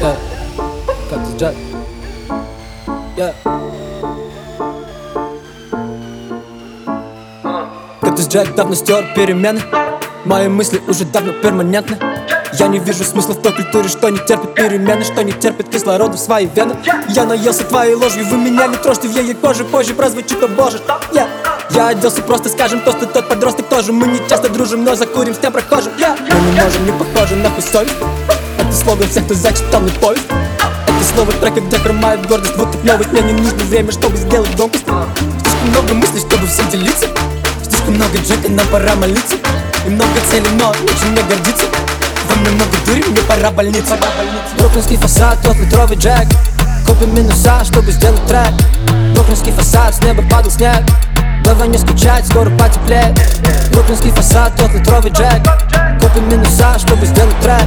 Yeah, 0.00 0.16
Cactus 1.10 1.36
Jack. 1.36 1.54
Yeah. 3.18 3.34
Кактус 8.00 8.28
Джек 8.28 8.54
давно 8.54 8.74
стер 8.74 9.12
перемены 9.14 9.60
Мои 10.24 10.48
мысли 10.48 10.80
уже 10.88 11.04
давно 11.04 11.34
перманентны 11.34 11.98
Я 12.54 12.68
не 12.68 12.78
вижу 12.78 13.04
смысла 13.04 13.34
в 13.34 13.42
той 13.42 13.52
культуре, 13.52 13.90
что 13.90 14.08
не 14.08 14.18
терпит 14.18 14.54
перемены 14.54 15.04
Что 15.04 15.22
не 15.22 15.32
терпит 15.32 15.68
кислорода 15.68 16.16
в 16.16 16.20
свои 16.20 16.46
вены 16.46 16.76
Я 17.10 17.26
наелся 17.26 17.64
твоей 17.64 17.94
ложью, 17.94 18.24
вы 18.24 18.38
меня 18.38 18.68
не 18.68 18.76
трожьте 18.76 19.06
В 19.06 19.14
ее 19.14 19.34
коже 19.34 19.64
позже 19.64 19.92
прозвучит, 19.92 20.42
о 20.42 20.48
боже 20.48 20.78
yeah. 21.12 21.28
Я 21.80 21.88
оделся 21.88 22.20
просто, 22.20 22.50
скажем, 22.50 22.82
тост 22.82 23.02
и 23.02 23.06
тот 23.06 23.26
подросток 23.26 23.66
тоже. 23.70 23.90
Мы 23.90 24.06
не 24.08 24.18
часто 24.28 24.50
дружим, 24.50 24.84
но 24.84 24.94
закурим 24.94 25.34
с 25.34 25.38
тем 25.38 25.50
прохожим. 25.50 25.90
Yeah. 25.94 26.14
Мы 26.30 26.52
не 26.52 26.60
можем, 26.60 26.84
не 26.84 26.92
похожи 26.92 27.36
на 27.36 27.48
совесть 27.58 27.94
Это 28.58 28.70
слоган 28.70 29.08
всех, 29.08 29.24
кто 29.24 29.32
зачитал 29.32 29.80
мне 29.80 29.90
повесть 29.92 30.26
Это 30.28 31.14
слово 31.14 31.32
трека, 31.32 31.62
где 31.62 31.78
хромает 31.78 32.26
гордость. 32.26 32.54
Вот 32.58 32.70
как 32.70 32.84
новость, 32.84 33.12
мне 33.12 33.22
не 33.22 33.32
нужно 33.32 33.64
время, 33.64 33.92
чтобы 33.92 34.14
сделать 34.18 34.54
громкость. 34.56 34.84
Слишком 34.84 35.70
много 35.70 35.94
мыслей, 35.94 36.20
чтобы 36.20 36.46
всем 36.48 36.68
делиться. 36.68 37.06
Слишком 37.62 37.94
много 37.94 38.18
джека, 38.18 38.50
нам 38.50 38.66
пора 38.66 38.94
молиться. 38.96 39.36
И 39.86 39.88
много 39.88 40.20
целей, 40.30 40.50
но 40.60 40.74
нечем 40.82 41.12
мне 41.12 41.22
гордиться. 41.22 41.64
Во 42.28 42.36
мне 42.40 42.50
много 42.50 42.76
дури, 42.84 43.04
мне 43.08 43.22
пора 43.22 43.50
больница. 43.52 43.96
Бруклинский 44.58 44.98
фасад, 44.98 45.38
тот 45.42 45.56
литровый 45.56 45.96
джек. 45.96 46.28
Купим 46.86 47.14
минуса, 47.14 47.64
чтобы 47.64 47.90
сделать 47.90 48.20
трек. 48.26 48.52
Бруклинский 49.14 49.52
фасад, 49.52 49.94
с 49.94 50.02
неба 50.02 50.22
падал 50.28 50.50
снег 50.50 50.84
Давай 51.50 51.66
не 51.66 51.78
скучать, 51.78 52.24
скоро 52.28 52.48
потеплеет. 52.50 53.18
Бруклинский 53.72 54.12
фасад, 54.12 54.54
тот 54.54 54.72
литровый 54.72 55.10
джек. 55.10 55.42
Купим 56.00 56.28
минуса, 56.28 56.78
чтобы 56.78 57.04
сделать 57.04 57.36
трек. 57.40 57.66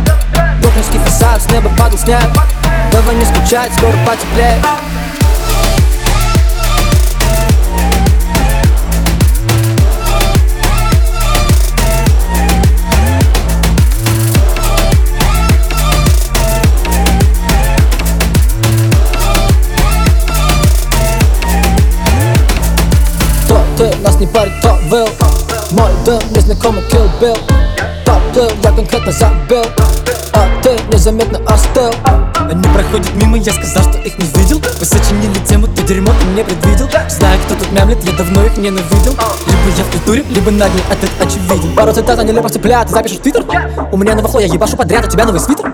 Бруклинский 0.62 1.00
фасад, 1.00 1.42
с 1.42 1.52
неба 1.52 1.70
падал 1.78 2.00
снег. 2.00 2.24
Давай 2.94 3.14
не 3.16 3.26
скучать, 3.26 3.74
скоро 3.74 3.92
потеплеет 4.08 4.64
ты, 23.78 23.96
нас 24.02 24.20
не 24.20 24.28
парит, 24.28 24.54
кто 24.60 24.78
был 24.90 25.08
Мой 25.72 25.92
дым, 26.06 26.20
незнакомый 26.32 26.84
Kill 26.84 27.10
Bill 27.22 27.38
плыл, 28.34 28.52
я 28.64 28.72
конкретно 28.72 29.12
забил 29.12 29.66
А 30.34 30.48
ты 30.62 30.78
незаметно 30.92 31.40
остыл. 31.48 31.94
Они 32.50 32.64
проходят 32.74 33.14
мимо, 33.16 33.38
я 33.38 33.54
сказал, 33.54 33.84
что 33.84 34.00
их 34.00 34.18
не 34.18 34.26
видел. 34.40 34.62
Вы 34.80 34.86
сочинили 34.86 35.38
тему, 35.48 35.68
то 35.68 35.82
дерьмо 35.84 36.12
ты 36.20 36.26
мне 36.26 36.44
предвидел. 36.44 36.90
Знаю, 37.10 37.40
кто 37.46 37.56
тут 37.56 37.72
мямлет, 37.72 38.04
я 38.04 38.12
давно 38.14 38.46
их 38.46 38.58
ненавидел. 38.58 39.14
Либо 39.48 39.78
я 39.78 39.84
в 39.84 39.92
культуре, 39.92 40.24
либо 40.30 40.52
на 40.52 40.68
дне, 40.68 40.82
этот 40.92 41.10
очевиден. 41.22 41.74
Пару 41.76 41.94
цитат 41.94 42.20
о 42.20 42.24
нелепости, 42.24 42.58
бля, 42.58 42.84
ты 42.84 42.94
запишешь 42.94 43.20
в 43.20 43.22
твиттер? 43.22 43.46
У 43.92 43.98
меня 43.98 44.16
новый 44.16 44.30
фло, 44.30 44.40
я 44.40 44.48
ебашу 44.48 44.76
подряд, 44.76 45.06
у 45.06 45.10
тебя 45.10 45.26
новый 45.26 45.40
свитер. 45.40 45.72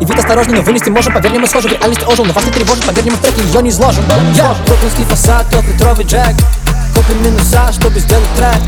И 0.00 0.04
вид 0.04 0.18
осторожный, 0.18 0.56
но 0.56 0.62
вынести 0.62 0.88
можем, 0.88 1.12
поверь, 1.12 1.32
не 1.32 1.38
мы 1.38 1.46
схожи 1.46 1.68
В 1.68 1.72
реальности 1.72 2.04
ожил, 2.04 2.24
но 2.24 2.32
вас 2.32 2.44
не 2.44 2.52
тревожит, 2.52 2.84
поверь, 2.84 3.04
не 3.04 3.10
мы 3.10 3.16
в 3.16 3.20
треке 3.20 3.42
ее 3.42 3.62
не 3.62 3.70
изложим 3.70 4.04
Я 4.34 4.54
бруклинский 4.66 5.04
фасад, 5.04 5.46
тот 5.50 5.64
литровый 5.64 6.04
джек 6.04 6.36
Купим 7.08 7.24
минуса, 7.24 7.72
чтобы 7.72 8.00
сделать 8.00 8.28
трек. 8.36 8.60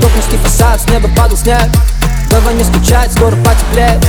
Бруклинский 0.00 0.38
фасад, 0.38 0.80
с 0.80 0.88
неба 0.88 1.08
падал 1.16 1.36
снег. 1.36 1.68
Давай 2.30 2.54
не 2.54 2.64
скучать, 2.64 3.12
скоро 3.12 3.36
потеплеет. 3.36 4.04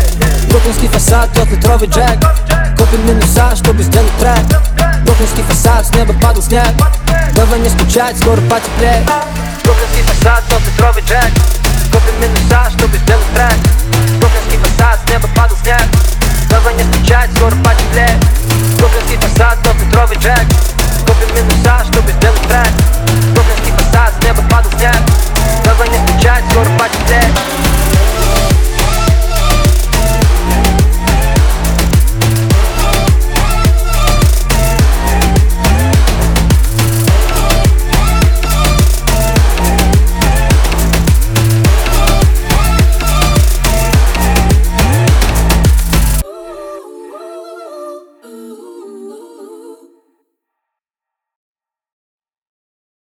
Бруклинский 0.50 0.88
фасад, 0.88 1.32
тот 1.34 1.48
литровый 1.52 1.88
джек. 1.88 2.18
Купим 2.76 3.06
минуса, 3.06 3.56
чтобы 3.56 3.84
сделать 3.84 4.12
трек. 4.20 4.40
Бруклинский 5.06 5.44
фасад, 5.44 5.86
с 5.86 5.94
неба 5.94 6.16
падал 6.20 6.42
снег. 6.42 6.70
Давай 7.36 7.60
не 7.60 7.70
скучать, 7.70 8.18
скоро 8.18 8.42
потеплеет 8.50 9.08
трек 26.38 26.54
Бруклинский 26.54 27.34
фасад, 27.34 27.77